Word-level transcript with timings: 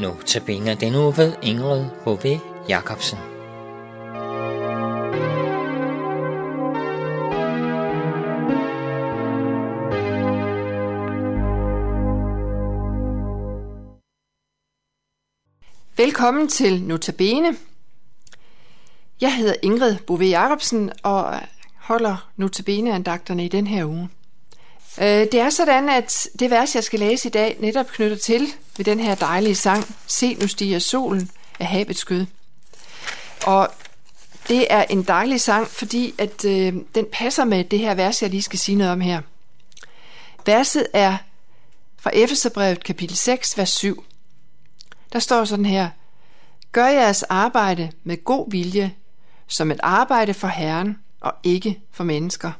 Nu 0.00 0.16
tabiner 0.26 0.74
den 0.74 0.94
uge 0.94 1.16
ved 1.16 1.32
Ingrid 1.42 1.84
H.V. 2.04 2.38
Jacobsen. 2.68 3.18
Velkommen 15.96 16.48
til 16.48 16.82
Notabene. 16.82 17.56
Jeg 19.20 19.36
hedder 19.36 19.54
Ingrid 19.62 19.96
Bove 20.06 20.24
Jacobsen 20.24 20.90
og 21.02 21.34
holder 21.76 22.30
Notabene-andagterne 22.36 23.44
i 23.44 23.48
den 23.48 23.66
her 23.66 23.84
uge. 23.84 24.08
Øh, 24.98 25.06
det 25.06 25.34
er 25.34 25.50
sådan, 25.50 25.88
at 25.88 26.28
det 26.38 26.50
vers, 26.50 26.74
jeg 26.74 26.84
skal 26.84 27.00
læse 27.00 27.28
i 27.28 27.30
dag, 27.30 27.56
netop 27.60 27.86
knytter 27.86 28.16
til 28.16 28.48
ved 28.76 28.84
den 28.84 29.00
her 29.00 29.14
dejlige 29.14 29.54
sang, 29.54 29.96
Se 30.06 30.34
nu 30.34 30.48
stiger 30.48 30.78
solen 30.78 31.30
af 31.60 31.66
havets 31.66 32.00
skød. 32.00 32.26
Og 33.46 33.68
det 34.48 34.66
er 34.70 34.84
en 34.90 35.02
dejlig 35.02 35.40
sang, 35.40 35.66
fordi 35.66 36.14
at 36.18 36.44
øh, 36.44 36.74
den 36.94 37.06
passer 37.12 37.44
med 37.44 37.64
det 37.64 37.78
her 37.78 37.94
vers, 37.94 38.22
jeg 38.22 38.30
lige 38.30 38.42
skal 38.42 38.58
sige 38.58 38.78
noget 38.78 38.92
om 38.92 39.00
her. 39.00 39.20
Verset 40.46 40.86
er 40.92 41.16
fra 41.98 42.10
Efeserbrevet 42.14 42.84
kapitel 42.84 43.16
6, 43.16 43.58
vers 43.58 43.70
7. 43.70 44.04
Der 45.12 45.18
står 45.18 45.44
sådan 45.44 45.64
her, 45.64 45.88
Gør 46.72 46.86
jeres 46.86 47.22
arbejde 47.22 47.92
med 48.04 48.24
god 48.24 48.50
vilje, 48.50 48.94
som 49.46 49.70
et 49.70 49.80
arbejde 49.82 50.34
for 50.34 50.48
Herren 50.48 50.98
og 51.20 51.32
ikke 51.42 51.80
for 51.92 52.04
mennesker. 52.04 52.52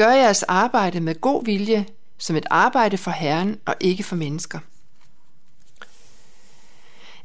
Gør 0.00 0.12
jeres 0.12 0.42
arbejde 0.42 1.00
med 1.00 1.20
god 1.20 1.44
vilje, 1.44 1.86
som 2.18 2.36
et 2.36 2.46
arbejde 2.50 2.98
for 2.98 3.10
Herren 3.10 3.60
og 3.66 3.74
ikke 3.80 4.02
for 4.02 4.16
mennesker. 4.16 4.58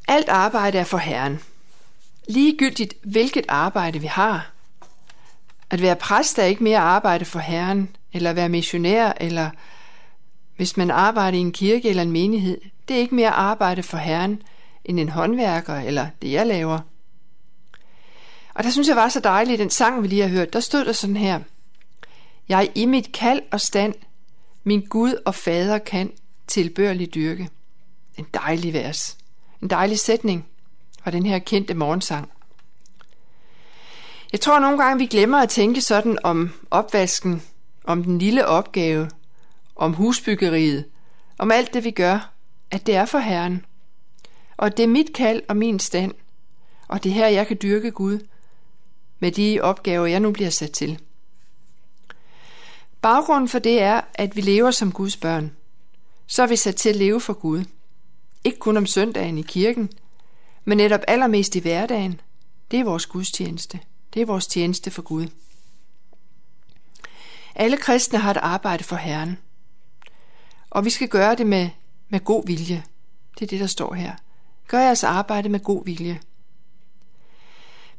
Alt 0.07 0.29
arbejde 0.29 0.77
er 0.77 0.83
for 0.83 0.97
Herren. 0.97 1.39
Ligegyldigt 2.29 2.93
hvilket 3.03 3.45
arbejde 3.49 3.99
vi 3.99 4.07
har. 4.07 4.51
At 5.69 5.81
være 5.81 5.95
præst 5.95 6.39
er 6.39 6.43
ikke 6.43 6.63
mere 6.63 6.79
arbejde 6.79 7.25
for 7.25 7.39
Herren, 7.39 7.95
eller 8.13 8.29
at 8.29 8.35
være 8.35 8.49
missionær, 8.49 9.13
eller 9.19 9.49
hvis 10.55 10.77
man 10.77 10.91
arbejder 10.91 11.37
i 11.37 11.41
en 11.41 11.51
kirke 11.51 11.89
eller 11.89 12.03
en 12.03 12.11
menighed, 12.11 12.61
det 12.87 12.95
er 12.95 12.99
ikke 12.99 13.15
mere 13.15 13.31
arbejde 13.31 13.83
for 13.83 13.97
Herren, 13.97 14.41
end 14.85 14.99
en 14.99 15.09
håndværker, 15.09 15.75
eller 15.75 16.07
det 16.21 16.31
jeg 16.31 16.47
laver. 16.47 16.79
Og 18.53 18.63
der 18.63 18.69
synes 18.69 18.87
jeg 18.87 18.95
var 18.95 19.09
så 19.09 19.19
dejligt, 19.19 19.59
den 19.59 19.69
sang 19.69 20.03
vi 20.03 20.07
lige 20.07 20.21
har 20.21 20.29
hørt, 20.29 20.53
der 20.53 20.59
stod 20.59 20.85
der 20.85 20.91
sådan 20.91 21.17
her– 21.17 21.39
jeg 22.49 22.71
i 22.75 22.85
mit 22.85 23.11
kald 23.11 23.41
og 23.51 23.61
stand, 23.61 23.93
min 24.63 24.85
Gud 24.89 25.13
og 25.25 25.35
Fader 25.35 25.77
kan 25.77 26.11
tilbørlig 26.47 27.13
dyrke. 27.13 27.49
En 28.17 28.25
dejlig 28.33 28.73
vers. 28.73 29.17
En 29.61 29.69
dejlig 29.69 29.99
sætning 29.99 30.45
fra 31.03 31.11
den 31.11 31.25
her 31.25 31.39
kendte 31.39 31.73
morgensang. 31.73 32.31
Jeg 34.31 34.41
tror 34.41 34.59
nogle 34.59 34.83
gange, 34.83 34.99
vi 34.99 35.05
glemmer 35.05 35.37
at 35.37 35.49
tænke 35.49 35.81
sådan 35.81 36.17
om 36.23 36.51
opvasken, 36.71 37.41
om 37.83 38.03
den 38.03 38.17
lille 38.17 38.45
opgave, 38.45 39.09
om 39.75 39.93
husbyggeriet, 39.93 40.85
om 41.37 41.51
alt 41.51 41.73
det 41.73 41.83
vi 41.83 41.91
gør, 41.91 42.33
at 42.71 42.87
det 42.87 42.95
er 42.95 43.05
for 43.05 43.19
Herren. 43.19 43.65
Og 44.57 44.77
det 44.77 44.83
er 44.83 44.87
mit 44.87 45.13
kald 45.13 45.41
og 45.49 45.57
min 45.57 45.79
stand, 45.79 46.13
og 46.87 47.03
det 47.03 47.09
er 47.09 47.13
her, 47.13 47.27
jeg 47.27 47.47
kan 47.47 47.57
dyrke 47.61 47.91
Gud 47.91 48.19
med 49.19 49.31
de 49.31 49.59
opgaver, 49.61 50.05
jeg 50.05 50.19
nu 50.19 50.31
bliver 50.31 50.49
sat 50.49 50.71
til. 50.71 50.99
Baggrunden 53.05 53.49
for 53.49 53.59
det 53.59 53.81
er, 53.81 54.01
at 54.13 54.35
vi 54.35 54.41
lever 54.41 54.71
som 54.71 54.91
Guds 54.91 55.17
børn. 55.17 55.51
Så 56.27 56.43
er 56.43 56.47
vi 56.47 56.55
sat 56.55 56.75
til 56.75 56.89
at 56.89 56.95
leve 56.95 57.21
for 57.21 57.33
Gud. 57.33 57.63
Ikke 58.43 58.59
kun 58.59 58.77
om 58.77 58.85
søndagen 58.85 59.37
i 59.37 59.41
kirken, 59.41 59.89
men 60.63 60.77
netop 60.77 60.99
allermest 61.07 61.55
i 61.55 61.59
hverdagen. 61.59 62.21
Det 62.71 62.79
er 62.79 62.83
vores 62.83 63.05
gudstjeneste. 63.05 63.79
Det 64.13 64.21
er 64.21 64.25
vores 64.25 64.47
tjeneste 64.47 64.91
for 64.91 65.01
Gud. 65.01 65.27
Alle 67.55 67.77
kristne 67.77 68.19
har 68.19 68.31
et 68.31 68.37
arbejde 68.37 68.83
for 68.83 68.95
Herren. 68.95 69.37
Og 70.69 70.85
vi 70.85 70.89
skal 70.89 71.07
gøre 71.07 71.35
det 71.35 71.47
med, 71.47 71.69
med 72.09 72.19
god 72.19 72.45
vilje. 72.45 72.83
Det 73.39 73.45
er 73.45 73.49
det, 73.49 73.59
der 73.59 73.67
står 73.67 73.93
her. 73.93 74.15
Gør 74.67 74.79
jeres 74.79 75.03
arbejde 75.03 75.49
med 75.49 75.59
god 75.59 75.85
vilje. 75.85 76.21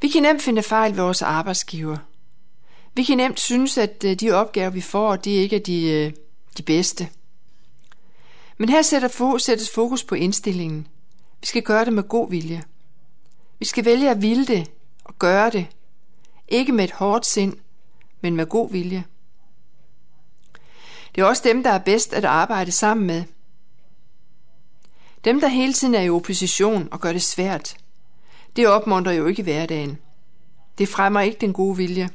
Vi 0.00 0.09
kan 0.09 0.22
nemt 0.22 0.43
finde 0.43 0.62
fejl 0.62 0.97
ved 0.97 1.03
vores 1.03 1.22
arbejdsgiver– 1.22 1.97
vi 2.97 3.05
kan 3.05 3.17
nemt 3.17 3.41
synes, 3.41 3.79
at 3.79 4.05
øh, 4.05 4.15
de 4.15 4.31
opgaver, 4.31 4.71
vi 4.71 4.81
får, 4.81 5.17
de 5.17 5.31
ikke 5.31 5.57
er 5.57 5.61
de, 5.61 5.91
øh, 5.91 6.12
de 6.59 6.62
bedste. 6.62 7.09
Men 8.59 8.69
her 8.69 8.83
sættes 9.39 9.71
fokus 9.71 10.05
på 10.05 10.15
indstillingen. 10.15 10.87
Vi 11.41 11.47
skal 11.47 11.62
gøre 11.62 11.84
det 11.84 11.93
med 11.93 12.03
god 12.03 12.31
vilje. 12.31 12.65
Vi 13.59 13.65
skal 13.65 13.84
vælge 13.84 14.11
at 14.11 14.23
ville 14.23 14.47
det 14.47 14.71
og 15.05 15.19
gøre 15.19 15.51
det. 15.51 15.67
Ikke 16.49 16.73
med 16.73 16.84
et 16.84 16.93
hårdt 16.93 17.27
sind, 17.27 17.57
men 18.21 18.37
med 18.37 18.47
god 18.47 18.71
vilje. 18.71 19.05
Det 21.15 21.21
er 21.21 21.25
også 21.25 21.43
dem, 21.45 21.63
der 21.63 21.71
er 21.71 21.78
bedst 21.78 22.13
at 22.13 22.25
arbejde 22.25 22.73
sammen 22.73 23.07
med. 23.07 23.25
Dem, 25.25 25.41
der 25.41 25.49
hele 25.49 25.73
tiden 25.73 25.95
er 25.95 26.03
i 26.03 26.11
opposition 26.11 26.89
og 26.91 27.01
gør 27.01 27.13
det 27.13 27.23
svært, 27.23 27.77
det 28.57 28.69
opmuntrer 28.69 29.13
jo 29.13 29.27
ikke 29.27 29.43
hverdagen. 29.43 29.99
Det 30.78 30.89
fremmer 30.89 31.21
ikke 31.21 31.39
den 31.41 31.53
gode 31.53 31.77
vilje. 31.77 32.11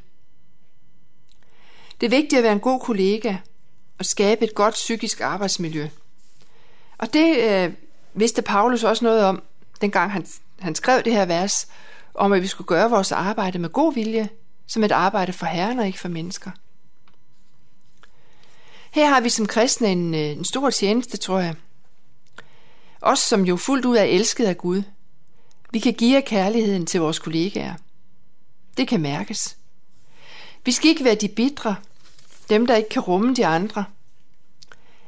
Det 2.02 2.08
er 2.08 2.18
vigtigt 2.18 2.38
at 2.38 2.44
være 2.44 2.54
en 2.54 2.60
god 2.60 2.80
kollega 2.80 3.36
og 4.00 4.06
skabe 4.06 4.46
et 4.46 4.56
godt 4.56 4.74
psykisk 4.74 5.22
arbejdsmiljø. 5.22 5.88
Og 6.98 7.14
det 7.14 7.38
øh, 7.38 7.74
vidste 8.14 8.42
Paulus 8.42 8.84
også 8.84 9.06
noget 9.06 9.24
om, 9.24 9.44
dengang 9.82 10.12
han, 10.12 10.28
han 10.60 10.76
skrev 10.76 11.04
det 11.04 11.14
her 11.14 11.26
vers, 11.26 11.68
om 12.14 12.34
at 12.34 12.42
vi 12.42 12.48
skulle 12.48 12.68
gøre 12.68 12.90
vores 12.90 13.12
arbejde 13.12 13.60
med 13.60 13.70
god 13.70 13.94
vilje, 13.94 14.30
som 14.68 14.84
et 14.84 14.92
arbejde 14.92 15.34
for 15.34 15.46
Herren 15.46 15.80
og 15.80 15.88
ikke 15.88 16.00
for 16.00 16.08
mennesker. 16.08 16.52
Her 18.92 19.08
har 19.08 19.22
vi 19.22 19.30
som 19.30 19.46
kristne 19.46 19.88
en, 19.88 20.14
øh, 20.14 20.22
en 20.22 20.46
stor 20.46 20.70
tjeneste, 20.70 21.18
tror 21.18 21.40
jeg. 21.40 21.56
Os, 23.02 23.20
som 23.20 23.46
jo 23.46 23.58
fuldt 23.58 23.86
ud 23.86 23.98
er 23.98 24.04
elsket 24.04 24.46
af 24.46 24.58
Gud. 24.58 24.84
Vi 25.72 25.80
kan 25.80 25.94
give 25.94 26.22
kærligheden 26.22 26.86
til 26.86 27.00
vores 27.00 27.20
kollegaer. 27.20 27.74
Det 28.78 28.88
kan 28.88 29.02
mærkes. 29.02 29.58
Vi 30.66 30.72
skal 30.72 30.90
ikke 30.90 31.04
være 31.04 31.16
de 31.16 31.28
bitre, 31.28 31.76
dem, 32.50 32.68
der 32.68 32.76
ikke 32.76 32.90
kan 32.90 33.02
rumme 33.02 33.36
de 33.36 33.46
andre. 33.46 33.86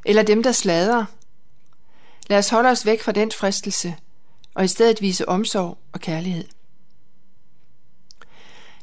Eller 0.04 0.22
dem, 0.22 0.42
der 0.42 0.52
slader. 0.52 1.04
Lad 2.26 2.38
os 2.38 2.48
holde 2.48 2.68
os 2.68 2.86
væk 2.86 3.02
fra 3.02 3.12
den 3.12 3.32
fristelse, 3.32 3.94
og 4.54 4.64
i 4.64 4.68
stedet 4.68 5.00
vise 5.00 5.28
omsorg 5.28 5.78
og 5.92 6.00
kærlighed. 6.00 6.44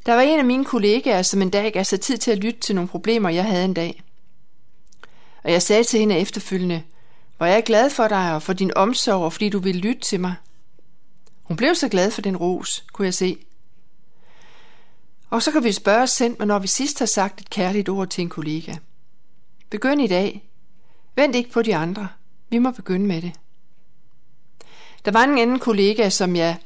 Der 0.06 0.14
var 0.14 0.22
en 0.22 0.40
af 0.40 0.46
mine 0.46 0.66
kollegaer, 0.66 1.22
som 1.22 1.42
en 1.42 1.50
dag 1.50 1.74
gav 1.74 1.84
sig 1.84 2.02
tid 2.02 2.18
til 2.18 2.32
at 2.32 2.38
lytte 2.38 2.60
til 2.60 2.76
nogle 2.76 2.88
problemer, 2.88 3.30
jeg 3.30 3.46
havde 3.46 3.66
en 3.66 3.74
dag. 3.74 4.04
Og 5.44 5.52
jeg 5.52 5.62
sagde 5.62 5.84
til 5.84 6.00
hende 6.00 6.18
efterfølgende, 6.18 6.84
hvor 7.38 7.46
jeg 7.46 7.58
er 7.58 7.62
glad 7.62 7.90
for 7.90 8.08
dig 8.08 8.36
og 8.36 8.44
for 8.44 8.54
din 8.54 8.72
omsorg, 8.76 9.24
og 9.24 9.34
fordi 9.34 9.50
du 9.50 9.60
vil 9.60 9.76
lytte 9.76 10.02
til 10.02 10.20
mig. 10.20 10.36
Hun 11.44 11.58
blev 11.58 11.76
så 11.76 11.90
glad 11.90 12.12
for 12.12 12.22
den 12.22 12.38
ros, 12.38 12.86
kunne 12.94 13.06
jeg 13.06 13.14
se. 13.14 13.38
Og 15.32 15.44
så 15.44 15.52
kan 15.52 15.64
vi 15.64 15.72
spørge 15.72 16.02
os 16.02 16.12
selv, 16.12 16.46
når 16.46 16.60
vi 16.60 16.68
sidst 16.68 17.00
har 17.00 17.06
sagt 17.06 17.42
et 17.42 17.50
kærligt 17.50 17.90
ord 17.90 18.08
til 18.08 18.22
en 18.22 18.30
kollega. 18.30 18.76
Begynd 19.70 20.02
i 20.02 20.08
dag. 20.08 20.50
Vent 21.16 21.36
ikke 21.36 21.52
på 21.52 21.62
de 21.62 21.76
andre. 21.76 22.08
Vi 22.50 22.58
må 22.58 22.72
begynde 22.72 23.06
med 23.06 23.22
det. 23.22 23.32
Der 25.06 25.12
var 25.12 25.24
en 25.24 25.38
anden 25.38 25.60
kollega, 25.60 26.10
som 26.10 26.36
jeg 26.36 26.58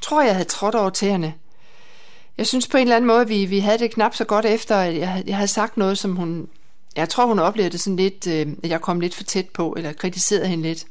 tror, 0.00 0.22
jeg 0.22 0.34
havde 0.34 0.48
trådt 0.48 0.74
over 0.74 0.90
tæerne. 0.90 1.34
Jeg 2.38 2.46
synes 2.46 2.68
på 2.68 2.76
en 2.76 2.82
eller 2.82 2.96
anden 2.96 3.06
måde, 3.06 3.28
vi, 3.28 3.44
vi 3.44 3.58
havde 3.58 3.78
det 3.78 3.94
knap 3.94 4.14
så 4.14 4.24
godt 4.24 4.44
efter, 4.44 4.76
at 4.76 4.96
jeg, 4.96 5.22
jeg 5.26 5.36
havde 5.36 5.48
sagt 5.48 5.76
noget, 5.76 5.98
som 5.98 6.16
hun... 6.16 6.48
Jeg 6.96 7.08
tror, 7.08 7.26
hun 7.26 7.38
oplevede 7.38 7.72
det 7.72 7.80
sådan 7.80 7.96
lidt, 7.96 8.26
øh, 8.26 8.46
at 8.62 8.70
jeg 8.70 8.80
kom 8.80 9.00
lidt 9.00 9.14
for 9.14 9.24
tæt 9.24 9.48
på, 9.48 9.74
eller 9.76 9.92
kritiserede 9.92 10.46
hende 10.46 10.62
lidt. 10.62 10.86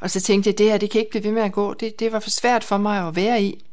Og 0.00 0.10
så 0.10 0.20
tænkte 0.20 0.48
jeg, 0.48 0.58
det 0.58 0.70
her, 0.70 0.78
det 0.78 0.90
kan 0.90 0.98
ikke 0.98 1.10
blive 1.10 1.24
ved 1.24 1.32
med 1.32 1.42
at 1.42 1.52
gå. 1.52 1.74
Det, 1.74 1.98
det 1.98 2.12
var 2.12 2.20
for 2.20 2.30
svært 2.30 2.64
for 2.64 2.76
mig 2.76 3.08
at 3.08 3.16
være 3.16 3.42
i. 3.42 3.64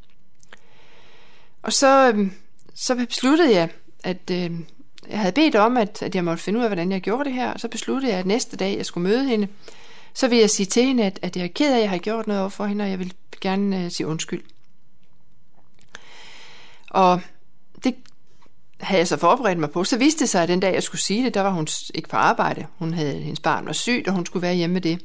Og 1.62 1.74
så, 1.74 2.12
øh, 2.12 2.32
så 2.76 2.96
besluttede 2.96 3.56
jeg, 3.56 3.70
at 4.04 4.32
øh, 4.32 4.52
jeg 5.10 5.20
havde 5.20 5.32
bedt 5.32 5.56
om, 5.56 5.78
at, 5.78 6.02
at 6.02 6.16
jeg 6.16 6.24
måtte 6.24 6.44
finde 6.44 6.60
ud 6.60 6.64
af, 6.64 6.70
hvordan 6.70 6.92
jeg 6.92 7.02
gjorde 7.02 7.26
det 7.26 7.34
her. 7.34 7.54
Og 7.54 7.60
så 7.60 7.68
besluttede 7.68 8.12
jeg, 8.12 8.20
at 8.20 8.26
næste 8.26 8.58
dag, 8.58 8.78
jeg 8.78 8.86
skulle 8.86 9.10
møde 9.10 9.24
hende, 9.24 9.48
så 10.14 10.28
ville 10.28 10.42
jeg 10.42 10.50
sige 10.50 10.66
til 10.66 10.86
hende, 10.86 11.04
at, 11.04 11.20
at 11.22 11.36
jeg 11.36 11.44
er 11.44 11.48
ked 11.48 11.72
af, 11.72 11.76
at 11.76 11.82
jeg 11.82 11.90
har 11.90 11.98
gjort 11.98 12.28
noget 12.28 12.42
over 12.42 12.50
for 12.50 12.66
hende, 12.66 12.84
og 12.84 12.90
jeg 12.90 13.00
vil 13.00 13.14
gerne 13.42 13.84
øh, 13.84 13.92
sige 13.92 14.08
undskyld. 14.08 14.44
Og 16.90 17.22
det 17.84 17.96
havde 18.80 19.00
jeg 19.00 19.08
så 19.08 19.18
forberedt 19.18 19.60
mig 19.60 19.72
på. 19.72 19.84
Så 19.84 19.98
viste 19.98 20.20
det 20.20 20.30
sig, 20.30 20.44
at 20.44 20.50
den 20.50 20.60
dag, 20.60 20.74
jeg 20.74 20.84
skulle 20.84 21.02
sige 21.02 21.26
det, 21.26 21.34
der 21.34 21.42
var 21.42 21.50
hun 21.50 21.68
ikke 21.94 22.10
på 22.10 22.18
arbejde. 22.18 22.66
Hun 22.78 22.94
havde, 22.94 23.20
hendes 23.20 23.40
barn 23.40 23.66
var 23.66 23.74
sygt, 23.74 24.08
og 24.08 24.14
hun 24.14 24.26
skulle 24.26 24.42
være 24.42 24.56
hjemme 24.56 24.74
med 24.74 24.82
det. 24.82 25.02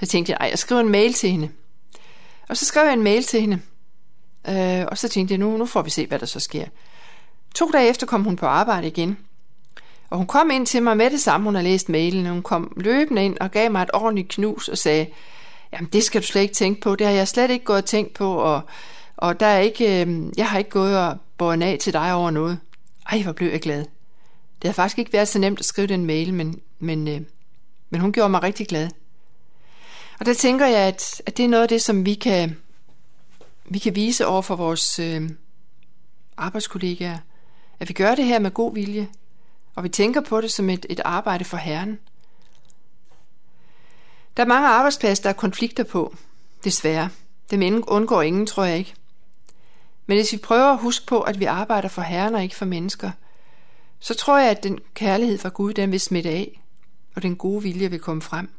Så 0.00 0.06
tænkte 0.06 0.32
jeg, 0.32 0.38
at 0.40 0.50
jeg 0.50 0.58
skriver 0.58 0.80
en 0.80 0.88
mail 0.88 1.12
til 1.12 1.30
hende. 1.30 1.50
Og 2.48 2.56
så 2.56 2.64
skrev 2.64 2.84
jeg 2.84 2.92
en 2.92 3.02
mail 3.02 3.24
til 3.24 3.40
hende, 3.40 3.60
Øh, 4.48 4.86
og 4.88 4.98
så 4.98 5.08
tænkte 5.08 5.32
jeg, 5.32 5.38
nu, 5.38 5.56
nu 5.56 5.66
får 5.66 5.82
vi 5.82 5.90
se, 5.90 6.06
hvad 6.06 6.18
der 6.18 6.26
så 6.26 6.40
sker. 6.40 6.64
To 7.54 7.70
dage 7.72 7.88
efter 7.88 8.06
kom 8.06 8.24
hun 8.24 8.36
på 8.36 8.46
arbejde 8.46 8.86
igen. 8.86 9.18
Og 10.10 10.18
hun 10.18 10.26
kom 10.26 10.50
ind 10.50 10.66
til 10.66 10.82
mig 10.82 10.96
med 10.96 11.10
det 11.10 11.20
samme, 11.20 11.44
hun 11.44 11.54
har 11.54 11.62
læst 11.62 11.88
mailen. 11.88 12.26
Hun 12.26 12.42
kom 12.42 12.72
løbende 12.76 13.24
ind 13.24 13.38
og 13.40 13.50
gav 13.50 13.70
mig 13.70 13.82
et 13.82 13.90
ordentligt 13.92 14.28
knus 14.28 14.68
og 14.68 14.78
sagde, 14.78 15.06
Jamen, 15.74 15.88
det 15.92 16.04
skal 16.04 16.20
du 16.20 16.26
slet 16.26 16.42
ikke 16.42 16.54
tænke 16.54 16.80
på. 16.80 16.96
Det 16.96 17.06
har 17.06 17.14
jeg 17.14 17.28
slet 17.28 17.50
ikke 17.50 17.64
gået 17.64 17.78
og 17.78 17.84
tænkt 17.84 18.14
på, 18.14 18.34
og, 18.34 18.60
og 19.16 19.40
der 19.40 19.46
er 19.46 19.58
ikke, 19.58 20.04
øh, 20.04 20.24
jeg 20.36 20.48
har 20.48 20.58
ikke 20.58 20.70
gået 20.70 20.98
og 20.98 21.16
båret 21.38 21.62
af 21.62 21.78
til 21.80 21.92
dig 21.92 22.14
over 22.14 22.30
noget. 22.30 22.58
Ej, 23.10 23.22
hvor 23.22 23.32
blev 23.32 23.50
jeg 23.50 23.60
glad. 23.60 23.84
Det 24.62 24.68
har 24.68 24.72
faktisk 24.72 24.98
ikke 24.98 25.12
været 25.12 25.28
så 25.28 25.38
nemt 25.38 25.58
at 25.58 25.64
skrive 25.64 25.86
den 25.86 26.06
mail, 26.06 26.34
men, 26.34 26.60
men, 26.78 27.08
øh, 27.08 27.20
men 27.90 28.00
hun 28.00 28.12
gjorde 28.12 28.28
mig 28.28 28.42
rigtig 28.42 28.68
glad. 28.68 28.88
Og 30.20 30.26
der 30.26 30.34
tænker 30.34 30.66
jeg, 30.66 30.80
at, 30.80 31.22
at 31.26 31.36
det 31.36 31.44
er 31.44 31.48
noget 31.48 31.62
af 31.62 31.68
det, 31.68 31.82
som 31.82 32.06
vi 32.06 32.14
kan, 32.14 32.56
vi 33.64 33.78
kan 33.78 33.94
vise 33.94 34.26
over 34.26 34.42
for 34.42 34.56
vores 34.56 34.98
øh, 34.98 35.30
arbejdskollegaer. 36.36 37.18
At 37.80 37.88
vi 37.88 37.94
gør 37.94 38.14
det 38.14 38.24
her 38.24 38.38
med 38.38 38.50
god 38.50 38.74
vilje, 38.74 39.08
og 39.74 39.84
vi 39.84 39.88
tænker 39.88 40.20
på 40.20 40.40
det 40.40 40.52
som 40.52 40.70
et, 40.70 40.86
et 40.90 41.00
arbejde 41.04 41.44
for 41.44 41.56
Herren. 41.56 41.98
Der 44.36 44.42
er 44.42 44.46
mange 44.46 44.68
arbejdspladser, 44.68 45.22
der 45.22 45.30
er 45.30 45.34
konflikter 45.34 45.84
på, 45.84 46.14
desværre. 46.64 47.08
Dem 47.50 47.84
undgår 47.86 48.22
ingen, 48.22 48.46
tror 48.46 48.64
jeg 48.64 48.78
ikke. 48.78 48.94
Men 50.06 50.16
hvis 50.16 50.32
vi 50.32 50.38
prøver 50.38 50.72
at 50.72 50.78
huske 50.78 51.06
på, 51.06 51.20
at 51.20 51.40
vi 51.40 51.44
arbejder 51.44 51.88
for 51.88 52.02
Herren 52.02 52.34
og 52.34 52.42
ikke 52.42 52.56
for 52.56 52.64
mennesker, 52.64 53.10
så 54.00 54.14
tror 54.14 54.38
jeg, 54.38 54.50
at 54.50 54.62
den 54.62 54.78
kærlighed 54.94 55.38
fra 55.38 55.48
Gud, 55.48 55.74
den 55.74 55.92
vil 55.92 56.00
smitte 56.00 56.30
af, 56.30 56.60
og 57.16 57.22
den 57.22 57.36
gode 57.36 57.62
vilje 57.62 57.90
vil 57.90 58.00
komme 58.00 58.22
frem. 58.22 58.50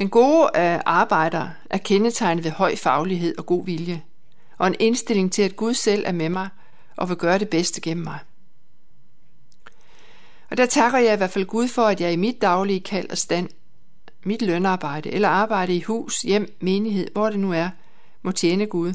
Den 0.00 0.10
gode 0.10 0.50
øh, 0.56 0.80
arbejder 0.86 1.48
er 1.70 1.78
kendetegnet 1.78 2.44
ved 2.44 2.50
høj 2.50 2.76
faglighed 2.76 3.38
og 3.38 3.46
god 3.46 3.64
vilje, 3.64 4.02
og 4.58 4.66
en 4.66 4.74
indstilling 4.78 5.32
til, 5.32 5.42
at 5.42 5.56
Gud 5.56 5.74
selv 5.74 6.04
er 6.06 6.12
med 6.12 6.28
mig 6.28 6.48
og 6.96 7.08
vil 7.08 7.16
gøre 7.16 7.38
det 7.38 7.48
bedste 7.48 7.80
gennem 7.80 8.04
mig. 8.04 8.18
Og 10.50 10.56
der 10.56 10.66
takker 10.66 10.98
jeg 10.98 11.14
i 11.14 11.16
hvert 11.16 11.30
fald 11.30 11.46
Gud 11.46 11.68
for, 11.68 11.82
at 11.82 12.00
jeg 12.00 12.12
i 12.12 12.16
mit 12.16 12.42
daglige 12.42 12.80
kald 12.80 13.10
og 13.10 13.18
stand, 13.18 13.48
mit 14.24 14.42
lønarbejde 14.42 15.10
eller 15.10 15.28
arbejde 15.28 15.76
i 15.76 15.82
hus, 15.82 16.22
hjem, 16.22 16.56
menighed, 16.60 17.10
hvor 17.12 17.30
det 17.30 17.38
nu 17.38 17.52
er, 17.52 17.70
må 18.22 18.32
tjene 18.32 18.66
Gud. 18.66 18.94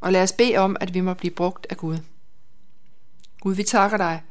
Og 0.00 0.12
lad 0.12 0.22
os 0.22 0.32
bede 0.32 0.56
om, 0.56 0.76
at 0.80 0.94
vi 0.94 1.00
må 1.00 1.14
blive 1.14 1.34
brugt 1.34 1.66
af 1.70 1.76
Gud. 1.76 1.98
Gud, 3.40 3.54
vi 3.54 3.62
takker 3.62 3.96
dig 3.96 4.22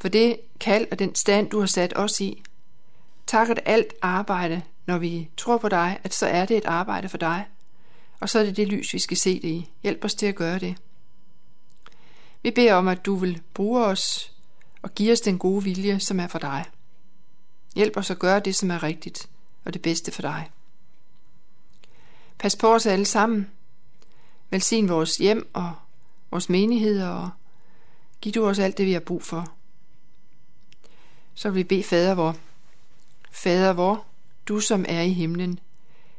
for 0.00 0.08
det 0.08 0.36
kald 0.60 0.86
og 0.90 0.98
den 0.98 1.14
stand, 1.14 1.50
du 1.50 1.60
har 1.60 1.66
sat 1.66 1.92
os 1.96 2.20
i 2.20 2.42
takket 3.28 3.58
alt 3.64 3.94
arbejde, 4.02 4.62
når 4.86 4.98
vi 4.98 5.28
tror 5.36 5.58
på 5.58 5.68
dig, 5.68 6.00
at 6.04 6.14
så 6.14 6.26
er 6.26 6.46
det 6.46 6.56
et 6.56 6.64
arbejde 6.64 7.08
for 7.08 7.18
dig. 7.18 7.46
Og 8.20 8.28
så 8.28 8.38
er 8.38 8.44
det 8.44 8.56
det 8.56 8.68
lys, 8.68 8.94
vi 8.94 8.98
skal 8.98 9.16
se 9.16 9.34
det 9.34 9.48
i. 9.48 9.70
Hjælp 9.82 10.04
os 10.04 10.14
til 10.14 10.26
at 10.26 10.34
gøre 10.34 10.58
det. 10.58 10.76
Vi 12.42 12.50
beder 12.50 12.74
om, 12.74 12.88
at 12.88 13.06
du 13.06 13.16
vil 13.16 13.42
bruge 13.54 13.84
os 13.84 14.32
og 14.82 14.94
give 14.94 15.12
os 15.12 15.20
den 15.20 15.38
gode 15.38 15.64
vilje, 15.64 16.00
som 16.00 16.20
er 16.20 16.26
for 16.26 16.38
dig. 16.38 16.64
Hjælp 17.74 17.96
os 17.96 18.10
at 18.10 18.18
gøre 18.18 18.40
det, 18.40 18.56
som 18.56 18.70
er 18.70 18.82
rigtigt 18.82 19.28
og 19.64 19.74
det 19.74 19.82
bedste 19.82 20.12
for 20.12 20.22
dig. 20.22 20.50
Pas 22.38 22.56
på 22.56 22.74
os 22.74 22.86
alle 22.86 23.04
sammen. 23.04 23.50
Velsign 24.50 24.88
vores 24.88 25.16
hjem 25.16 25.50
og 25.52 25.72
vores 26.30 26.48
menigheder 26.48 27.08
og 27.08 27.30
giv 28.20 28.32
du 28.32 28.46
os 28.46 28.58
alt 28.58 28.78
det, 28.78 28.86
vi 28.86 28.92
har 28.92 29.00
brug 29.00 29.22
for. 29.22 29.52
Så 31.34 31.50
vil 31.50 31.58
vi 31.58 31.64
bede 31.64 31.82
fader 31.82 32.14
vor. 32.14 32.36
Fader 33.30 33.72
vor, 33.72 34.06
du 34.48 34.60
som 34.60 34.84
er 34.88 35.02
i 35.02 35.12
himlen. 35.12 35.58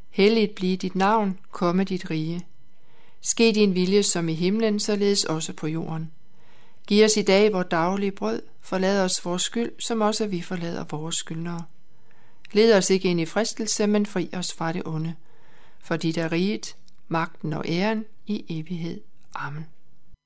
Helligt 0.10 0.56
blive 0.56 0.78
dit 0.78 0.96
navn, 0.96 1.40
komme 1.52 1.84
dit 1.84 2.10
rige. 2.10 2.46
Ske 3.22 3.52
din 3.56 3.76
vilje 3.76 4.04
som 4.04 4.30
i 4.30 4.34
himlen, 4.34 4.80
således 4.80 5.24
også 5.24 5.54
på 5.54 5.68
jorden. 5.68 6.12
Giv 6.88 7.06
os 7.06 7.18
i 7.18 7.22
dag 7.22 7.54
vores 7.54 7.68
daglige 7.72 8.12
brød, 8.12 8.42
forlad 8.62 9.04
os 9.04 9.26
vores 9.26 9.42
skyld, 9.42 9.72
som 9.80 10.02
også 10.02 10.28
vi 10.28 10.42
forlader 10.42 10.84
vores 10.84 11.16
skyldnere. 11.16 11.64
Led 12.52 12.74
os 12.74 12.90
ikke 12.90 13.10
ind 13.10 13.22
i 13.22 13.26
fristelse, 13.26 13.88
men 13.88 14.06
fri 14.06 14.30
os 14.34 14.54
fra 14.54 14.74
det 14.74 14.82
onde. 14.86 15.16
For 15.80 15.96
dit 15.96 16.18
er 16.18 16.32
riget, 16.32 16.76
magten 17.08 17.54
og 17.54 17.66
æren 17.68 18.06
i 18.28 18.46
evighed. 18.50 19.02
Amen. 19.36 19.66